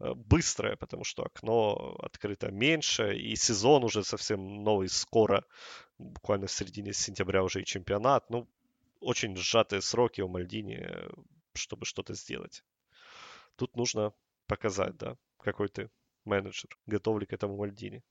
[0.00, 5.44] э, быстрая, потому что окно открыто меньше, и сезон уже совсем новый скоро.
[5.98, 8.30] Буквально в середине сентября уже и чемпионат.
[8.30, 8.48] Ну,
[9.00, 10.86] очень сжатые сроки у Мальдини,
[11.54, 12.64] чтобы что-то сделать.
[13.56, 14.12] Тут нужно
[14.46, 15.90] показать, да, какой ты
[16.26, 18.02] менеджер, готов ли к этому Мальдини.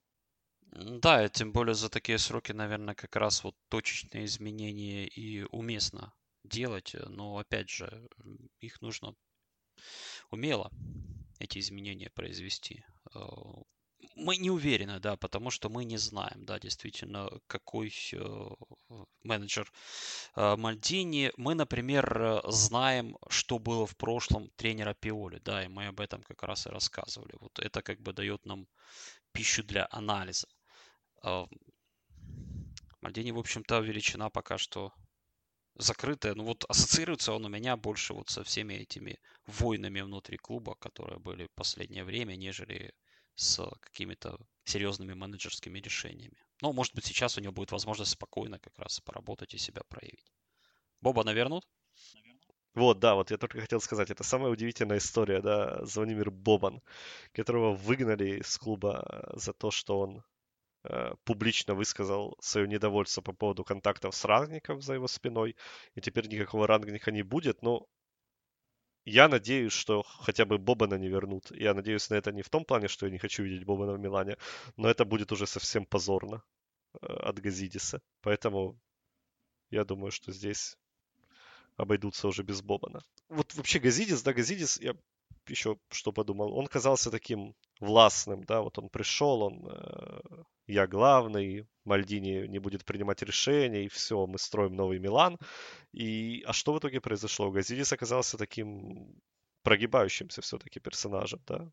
[0.72, 6.96] Да, тем более за такие сроки, наверное, как раз вот точечные изменения и уместно делать,
[7.08, 8.08] но опять же,
[8.60, 9.16] их нужно
[10.30, 10.72] умело
[11.40, 12.84] эти изменения произвести.
[14.16, 18.50] Э, мы не уверены, да, потому что мы не знаем, да, действительно, какой э,
[19.24, 19.72] менеджер
[20.36, 21.32] э, Мальдини.
[21.38, 26.24] Мы, например, э, знаем, что было в прошлом тренера Пиоли, да, и мы об этом
[26.24, 27.36] как раз и рассказывали.
[27.40, 28.68] Вот это как бы дает нам
[29.32, 30.48] пищу для анализа.
[31.24, 31.46] Э,
[33.02, 34.92] Мальдини, в общем-то, величина пока что
[35.76, 36.36] закрытая.
[36.36, 41.20] Ну вот ассоциируется он у меня больше вот со всеми этими войнами внутри клуба, которые
[41.20, 42.94] были в последнее время, нежели
[43.36, 46.38] с какими-то серьезными менеджерскими решениями.
[46.62, 50.32] Но, может быть, сейчас у него будет возможность спокойно как раз поработать и себя проявить.
[51.02, 51.68] Боба навернут?
[52.74, 56.82] Вот, да, вот я только хотел сказать, это самая удивительная история, да, Звонимир Бобан,
[57.32, 60.24] которого выгнали из клуба за то, что он
[60.84, 65.56] э, публично высказал свое недовольство по поводу контактов с рангником за его спиной,
[65.94, 67.88] и теперь никакого рангника не будет, но
[69.06, 71.52] я надеюсь, что хотя бы Бобана не вернут.
[71.52, 74.00] Я надеюсь на это не в том плане, что я не хочу видеть Бобана в
[74.00, 74.38] Милане,
[74.78, 76.44] но это будет уже совсем позорно
[77.02, 78.02] э, от Газидиса.
[78.22, 78.80] Поэтому
[79.70, 80.76] я думаю, что здесь
[81.78, 83.04] обойдутся уже без Бобана.
[83.30, 84.96] Вот вообще Газидис, да, Газидис, я
[85.48, 91.68] еще что подумал, он казался таким властным, да, вот он пришел, он, э, я главный,
[91.84, 95.38] Мальдини не будет принимать решения, и все, мы строим новый Милан.
[95.94, 97.52] И, а что в итоге произошло?
[97.52, 99.16] Газидис оказался таким
[99.64, 101.72] прогибающимся все-таки персонажем, да,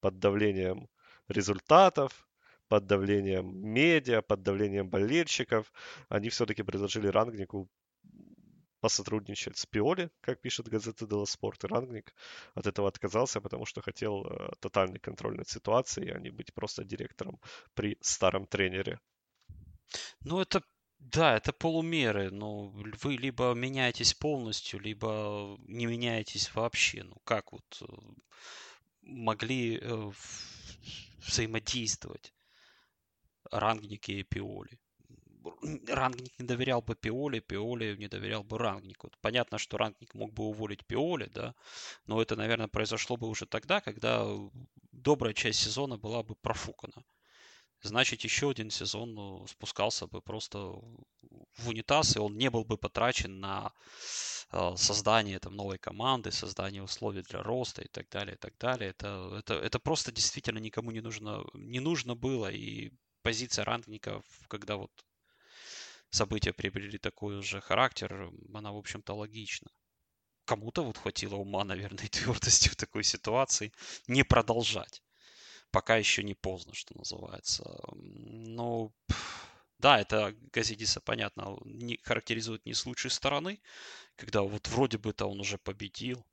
[0.00, 0.88] под давлением
[1.28, 2.28] результатов,
[2.68, 5.72] под давлением медиа, под давлением болельщиков,
[6.08, 7.68] они все-таки предложили Рангнику
[8.80, 12.14] посотрудничать с Пиоли, как пишет газета Делла Спорт, и Рангник
[12.54, 16.84] от этого отказался, потому что хотел э, тотальный контроль над ситуацией, а не быть просто
[16.84, 17.40] директором
[17.74, 18.98] при старом тренере.
[20.20, 20.62] Ну, это
[21.00, 22.30] да, это полумеры.
[22.30, 22.68] Ну,
[23.02, 27.02] вы либо меняетесь полностью, либо не меняетесь вообще.
[27.04, 27.84] Ну, как вот э,
[29.02, 30.12] могли э,
[31.26, 32.34] взаимодействовать
[33.50, 34.78] Рангник и Пиоли?
[35.88, 39.10] Рангник не доверял бы Пиоли, Пиоли не доверял бы Рангнику.
[39.20, 41.54] Понятно, что Рангник мог бы уволить Пиоли, да,
[42.06, 44.26] но это, наверное, произошло бы уже тогда, когда
[44.92, 47.04] добрая часть сезона была бы профукана.
[47.82, 52.76] Значит, еще один сезон ну, спускался бы просто в унитаз, и он не был бы
[52.76, 53.72] потрачен на
[54.52, 58.90] э, создание там, новой команды, создание условий для роста и так далее, и так далее.
[58.90, 64.76] Это, это, это просто действительно никому не нужно, не нужно было, и позиция рангников, когда
[64.76, 64.90] вот
[66.10, 69.70] события приобрели такой уже характер, она, в общем-то, логична.
[70.44, 73.72] Кому-то вот хватило ума, наверное, и твердости в такой ситуации
[74.06, 75.02] не продолжать.
[75.70, 77.80] Пока еще не поздно, что называется.
[77.94, 78.92] Ну,
[79.78, 83.60] да, это Газидиса, понятно, не, характеризует не с лучшей стороны,
[84.16, 86.26] когда вот вроде бы-то он уже победил,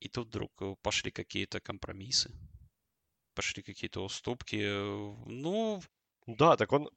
[0.00, 2.30] и тут вдруг э, пошли какие-то компромиссы,
[3.34, 4.56] пошли какие-то уступки.
[5.26, 5.80] Ну,
[6.36, 6.90] да, так он,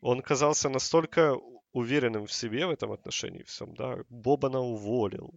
[0.00, 1.36] он казался настолько
[1.72, 3.98] уверенным в себе в этом отношении всем, да.
[4.08, 5.34] Бобана уволил.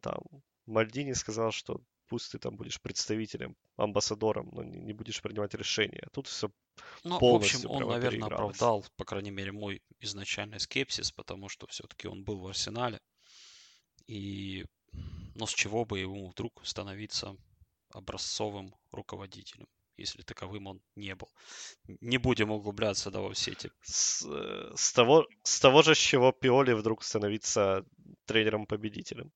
[0.00, 0.22] Там
[0.66, 6.06] Мальдини сказал, что пусть ты там будешь представителем, амбассадором, но не, не будешь принимать решения.
[6.12, 6.50] Тут все
[7.02, 11.66] ну, полностью в общем, он, наверное, оправдал, по крайней мере, мой изначальный скепсис, потому что
[11.66, 13.00] все-таки он был в Арсенале.
[14.06, 14.64] И,
[15.34, 17.36] ну, с чего бы ему вдруг становиться
[17.92, 19.66] образцовым руководителем?
[19.96, 21.28] Если таковым он не был.
[22.00, 23.70] Не будем углубляться да, во все эти...
[23.82, 27.84] С, э, с, того, с того же, с чего Пиоли вдруг становится
[28.26, 29.32] тренером-победителем.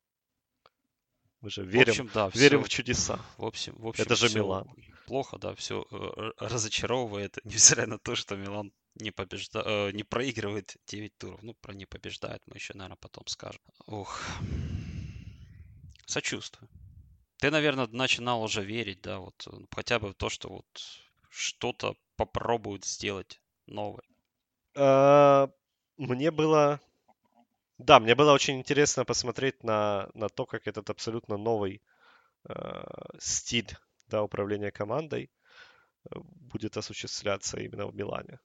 [1.40, 3.20] Мы же верим, в, общем, да, верим все, в чудеса.
[3.36, 4.68] В общем, в общем, Это же Милан.
[5.06, 9.62] Плохо, да, все э, разочаровывает, несмотря на то, что Милан не, побежда...
[9.64, 11.42] Э, не проигрывает 9 туров.
[11.42, 13.62] Ну, про не побеждает мы еще, наверное, потом скажем.
[13.86, 14.20] Ух.
[16.06, 16.68] Сочувствую.
[17.38, 20.66] Ты, наверное, начинал уже верить, да, вот э, хотя бы в то, что вот
[21.30, 24.02] что-то попробуют сделать новое.
[24.74, 25.48] А,
[25.96, 26.80] мне было...
[27.78, 31.80] Да, мне было очень интересно посмотреть на, на то, как этот абсолютно новый
[32.48, 32.84] э,
[33.20, 33.70] стиль
[34.08, 35.30] да, управление командой
[36.10, 38.40] э, будет осуществляться именно в Милане.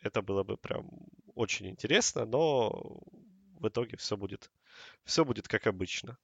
[0.00, 0.88] Это было бы прям
[1.34, 2.70] очень интересно, но
[3.60, 4.50] в итоге все будет,
[5.04, 6.16] все будет как обычно.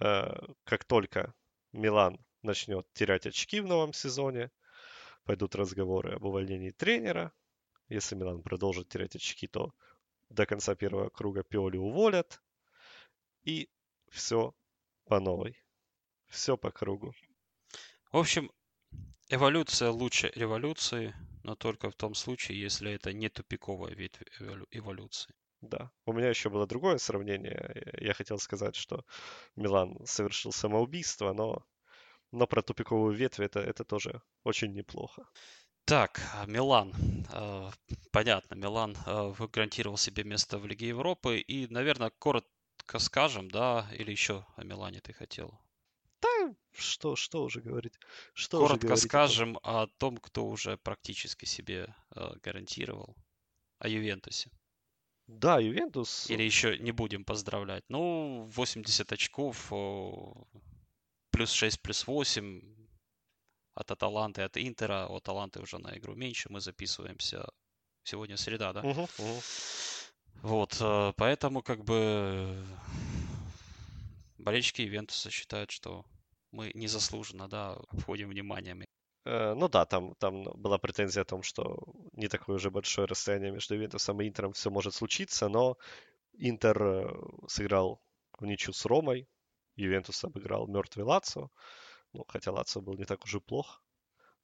[0.00, 1.34] Э, как только
[1.72, 4.50] Милан начнет терять очки в новом сезоне,
[5.24, 7.32] пойдут разговоры об увольнении тренера.
[7.88, 9.72] Если Милан продолжит терять очки, то
[10.28, 12.42] до конца первого круга Пиоли уволят.
[13.44, 13.68] И
[14.10, 14.54] все
[15.04, 15.62] по новой.
[16.26, 17.14] Все по кругу.
[18.10, 18.50] В общем,
[19.28, 24.22] эволюция лучше революции, но только в том случае, если это не тупиковая ветвь
[24.70, 25.34] эволюции.
[25.68, 25.90] Да.
[26.04, 27.92] У меня еще было другое сравнение.
[28.00, 29.04] Я хотел сказать, что
[29.56, 31.64] Милан совершил самоубийство, но,
[32.32, 35.26] но про тупиковую ветвь это, это тоже очень неплохо.
[35.86, 36.92] Так, а, Милан.
[37.32, 37.70] А,
[38.10, 41.38] понятно, Милан а, гарантировал себе место в Лиге Европы.
[41.38, 45.60] И, наверное, коротко скажем, да, или еще о Милане ты хотел?
[46.20, 47.94] Да, что, что уже говорить?
[48.34, 51.94] Что коротко уже скажем о том, кто уже практически себе
[52.42, 53.16] гарантировал.
[53.78, 54.50] О Ювентусе.
[55.26, 56.30] Да, Ювентус.
[56.30, 57.84] Или еще не будем поздравлять.
[57.88, 59.72] Ну, 80 очков,
[61.30, 62.62] плюс 6, плюс 8
[63.74, 65.06] от Аталанты, от Интера.
[65.08, 66.48] У Аталанты уже на игру меньше.
[66.50, 67.48] Мы записываемся
[68.04, 68.80] сегодня среда, да?
[68.80, 69.40] Угу, угу.
[70.42, 72.64] Вот, э, поэтому как бы
[74.38, 76.04] болельщики Ивентуса считают, что
[76.52, 78.84] мы незаслуженно, да, обходим вниманием.
[79.26, 81.78] Э, ну да, там, там была претензия о том, что
[82.12, 85.76] не такое уже большое расстояние между Ивентусом и Интером, все может случиться, но
[86.38, 87.08] Интер э,
[87.48, 88.00] сыграл
[88.38, 89.28] в ничью с Ромой,
[89.74, 91.50] Ювентус обыграл мертвый Лацо,
[92.12, 93.82] ну, хотя Лацио был не так уж и плох.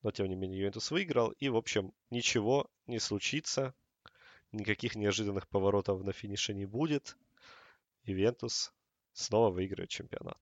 [0.03, 1.31] Но, тем не менее, Ювентус выиграл.
[1.31, 3.73] И, в общем, ничего не случится.
[4.51, 7.17] Никаких неожиданных поворотов на финише не будет.
[8.03, 8.73] Ювентус
[9.13, 10.39] снова выиграет чемпионат.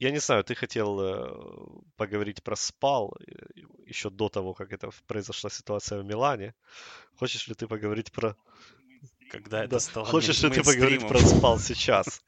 [0.00, 3.32] Э, я не знаю, ты хотел э, поговорить про спал э,
[3.86, 6.54] еще до того, как это произошла ситуация в Милане.
[7.18, 8.36] Хочешь ли ты поговорить про...
[9.30, 9.80] Когда это да.
[9.80, 12.22] стало Хочешь ли ты поговорить про спал сейчас?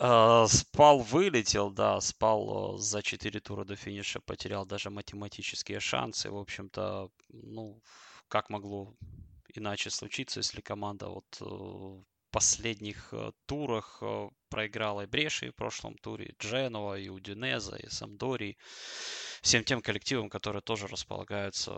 [0.00, 6.30] Uh, спал вылетел, да, спал за 4 тура до финиша, потерял даже математические шансы.
[6.30, 7.80] В общем-то, ну,
[8.28, 8.94] как могло
[9.54, 13.14] иначе случиться, если команда вот последних
[13.46, 14.02] турах
[14.48, 18.58] проиграла и Бреши в прошлом туре, и Дженова, и Удинеза, и Самдори,
[19.42, 21.72] всем тем коллективам, которые тоже располагаются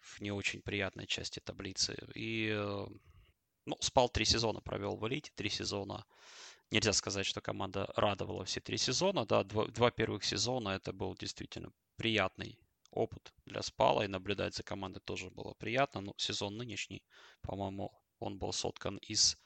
[0.00, 1.96] в не очень приятной части таблицы.
[2.16, 2.52] И,
[3.66, 6.04] ну, спал три сезона, провел в элите, три сезона
[6.74, 9.24] Нельзя сказать, что команда радовала все три сезона.
[9.26, 12.58] Да, два, два первых сезона это был действительно приятный
[12.90, 16.00] опыт для Спала, и наблюдать за командой тоже было приятно.
[16.00, 17.04] Но сезон нынешний,
[17.42, 19.36] по-моему, он был соткан из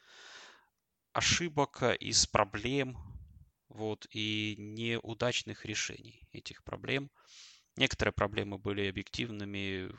[1.13, 2.97] ошибок, из проблем,
[3.69, 7.11] вот, и неудачных решений этих проблем.
[7.77, 9.91] Некоторые проблемы были объективными,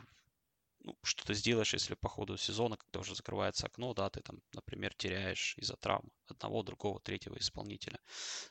[0.80, 4.42] ну, что ты сделаешь, если по ходу сезона, когда уже закрывается окно, да, ты там,
[4.54, 8.00] например, теряешь из-за травм одного, другого, третьего исполнителя.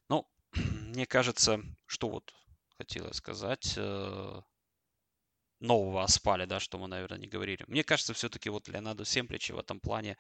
[0.09, 2.33] Но мне кажется, что вот
[2.76, 3.78] хотела сказать,
[5.61, 7.64] э, нового Аспаля, да, что мы, наверное, не говорили.
[7.68, 10.16] Мне кажется, все-таки вот Леонардо Семпличи в этом плане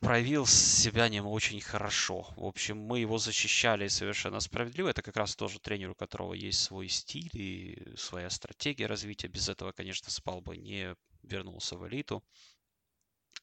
[0.00, 2.26] проявил себя не очень хорошо.
[2.36, 4.88] В общем, мы его защищали совершенно справедливо.
[4.88, 9.28] Это как раз тоже тренер, у которого есть свой стиль и своя стратегия развития.
[9.28, 12.24] Без этого, конечно, Спал бы не вернулся в элиту.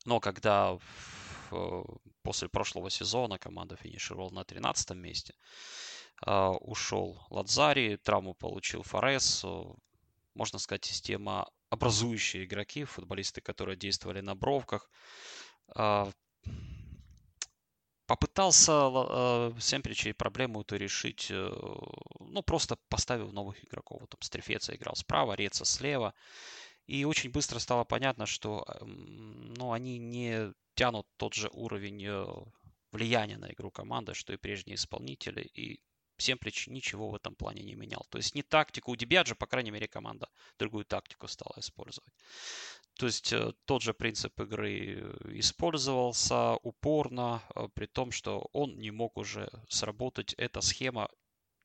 [0.05, 0.73] Но когда
[1.49, 5.35] в, после прошлого сезона команда финишировала на 13 месте,
[6.21, 9.45] а, ушел Ладзари, травму получил Форес,
[10.37, 14.89] можно сказать, система образующие игроки, футболисты, которые действовали на бровках,
[15.75, 16.09] а,
[18.07, 21.51] попытался э, Семпричи проблему эту решить, э,
[22.19, 24.01] ну, просто поставил новых игроков.
[24.01, 26.13] Вот там Стрефеца играл справа, Реца слева.
[26.87, 32.25] И очень быстро стало понятно, что эм, ну, они не тянут тот же уровень э,
[32.93, 35.41] влияния на игру команды, что и прежние исполнители.
[35.41, 35.81] И
[36.21, 38.05] Семплич ничего в этом плане не менял.
[38.09, 38.91] То есть не тактику.
[38.91, 42.13] У Дебиаджа, по крайней мере, команда другую тактику стала использовать.
[42.97, 48.91] То есть э, тот же принцип игры использовался упорно, э, при том, что он не
[48.91, 50.33] мог уже сработать.
[50.37, 51.09] Эта схема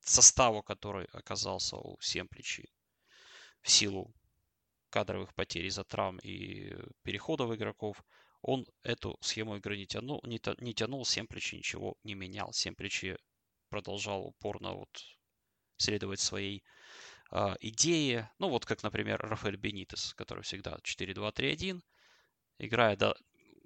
[0.01, 2.69] состава, который оказался у Семпличи
[3.63, 4.15] в силу
[4.91, 8.05] кадровых потерь из-за травм и переходов игроков,
[8.43, 12.53] он эту схему игры не тянул, не, не тянул, Семпличи ничего не менял.
[12.53, 13.17] Семпличи
[13.73, 15.03] продолжал упорно вот
[15.79, 16.63] следовать своей
[17.31, 18.31] э, идее.
[18.39, 21.81] Ну, вот как, например, Рафаэль Бенитес, который всегда 4-2-3-1,
[22.59, 23.15] играя, да,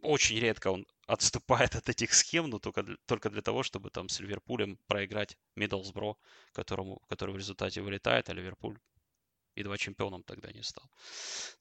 [0.02, 4.08] очень редко он отступает от этих схем, но только для, только для того, чтобы там
[4.08, 6.14] с Ливерпулем проиграть Миддлсбро,
[6.52, 8.78] которому, который в результате вылетает, а Ливерпуль
[9.56, 10.88] едва чемпионом тогда не стал.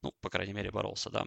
[0.04, 1.26] Ну, по крайней мере, боролся, да.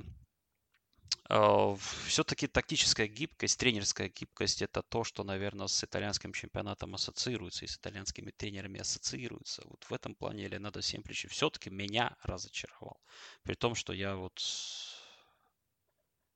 [1.29, 7.69] А, Все-таки тактическая гибкость, тренерская гибкость– это то, что, наверное, с итальянским чемпионатом ассоциируется и
[7.69, 9.63] с итальянскими тренерами ассоциируется.
[9.67, 13.01] Вот в этом плане Ленадо Семпличи все-таки меня разочаровал.
[13.43, 14.39] При том, что я вот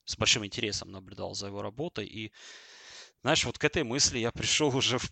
[0.05, 2.07] с большим интересом наблюдал за его работой.
[2.07, 2.33] И,
[3.23, 5.11] знаешь, вот к этой мысли я пришел уже в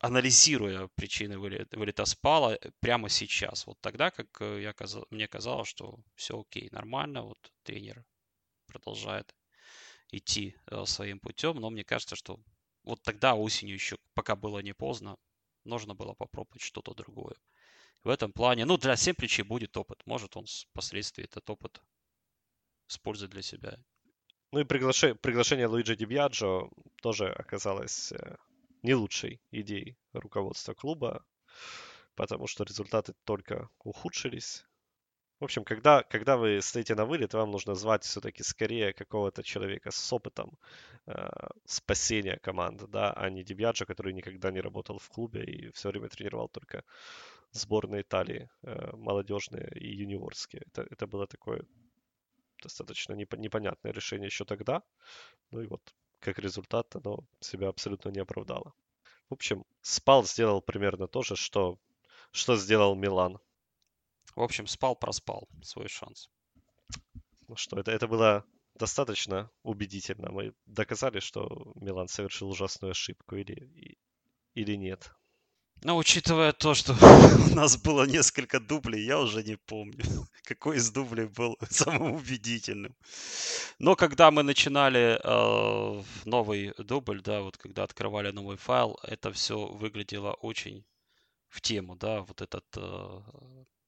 [0.00, 3.66] анализируя причины вылета спала э, прямо сейчас.
[3.66, 4.74] Вот тогда, как э, я,
[5.10, 8.04] мне казалось, что все окей, нормально, вот тренер
[8.66, 9.34] продолжает
[10.10, 12.40] идти э, своим путем, но мне кажется, что
[12.82, 15.16] вот тогда осенью еще, пока было не поздно,
[15.64, 17.34] нужно было попробовать что-то другое.
[18.04, 20.00] В этом плане, ну, для Семпличи будет опыт.
[20.06, 21.82] Может, он впоследствии этот опыт
[22.88, 23.76] использует для себя.
[24.52, 26.68] Ну и приглашение, приглашение Луиджи Дибьяджо
[27.02, 28.12] тоже оказалось
[28.82, 31.24] не лучшей идеей руководства клуба,
[32.14, 34.64] потому что результаты только ухудшились.
[35.40, 39.90] В общем, когда, когда вы стоите на вылет, вам нужно звать все-таки скорее какого-то человека
[39.90, 40.58] с опытом
[41.06, 41.28] э,
[41.66, 46.08] спасения команды, да, а не Дебьяджа, который никогда не работал в клубе и все время
[46.08, 46.84] тренировал только
[47.52, 50.62] сборные Италии, э, молодежные и юниорские.
[50.66, 51.62] Это, это было такое
[52.62, 54.82] достаточно непонятное решение еще тогда.
[55.50, 55.82] Ну и вот
[56.20, 58.72] как результат оно себя абсолютно не оправдало.
[59.28, 61.78] В общем, Спал сделал примерно то же, что,
[62.32, 63.38] что сделал Милан.
[64.36, 66.28] В общем, Спал проспал свой шанс.
[67.48, 70.30] Ну что, это, это было достаточно убедительно.
[70.30, 73.96] Мы доказали, что Милан совершил ужасную ошибку или,
[74.54, 75.10] или нет.
[75.82, 76.92] Но учитывая то, что
[77.52, 80.04] у нас было несколько дублей, я уже не помню,
[80.42, 82.94] какой из дублей был самым убедительным.
[83.78, 89.66] Но когда мы начинали э, новый дубль, да, вот когда открывали новый файл, это все
[89.66, 90.84] выглядело очень
[91.48, 93.20] в тему, да, вот этот э,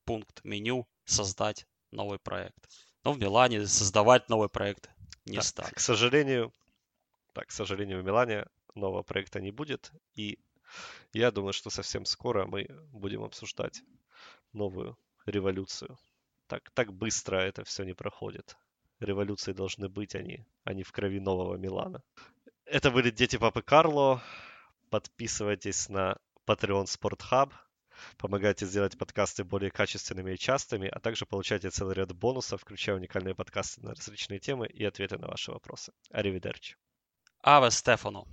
[0.08, 2.66] пункт меню создать новый проект.
[3.04, 4.88] Но в Милане создавать новый проект
[5.26, 5.74] не да, стали.
[5.74, 6.54] К сожалению,
[7.34, 10.38] так, к сожалению, в Милане нового проекта не будет, и
[11.12, 13.82] я думаю, что совсем скоро мы будем обсуждать
[14.54, 14.96] новую
[15.26, 15.98] революцию.
[16.46, 18.56] Так, так быстро это все не проходит.
[19.00, 22.02] Революции должны быть они, а не в крови нового Милана.
[22.64, 24.22] Это были Дети Папы Карло.
[24.88, 27.52] Подписывайтесь на Patreon Sport Hub.
[28.16, 33.34] Помогайте сделать подкасты более качественными и частыми, а также получайте целый ряд бонусов, включая уникальные
[33.34, 35.92] подкасты на различные темы и ответы на ваши вопросы.
[36.10, 36.76] Аривидерчи.
[37.42, 38.24] Аве Стефано.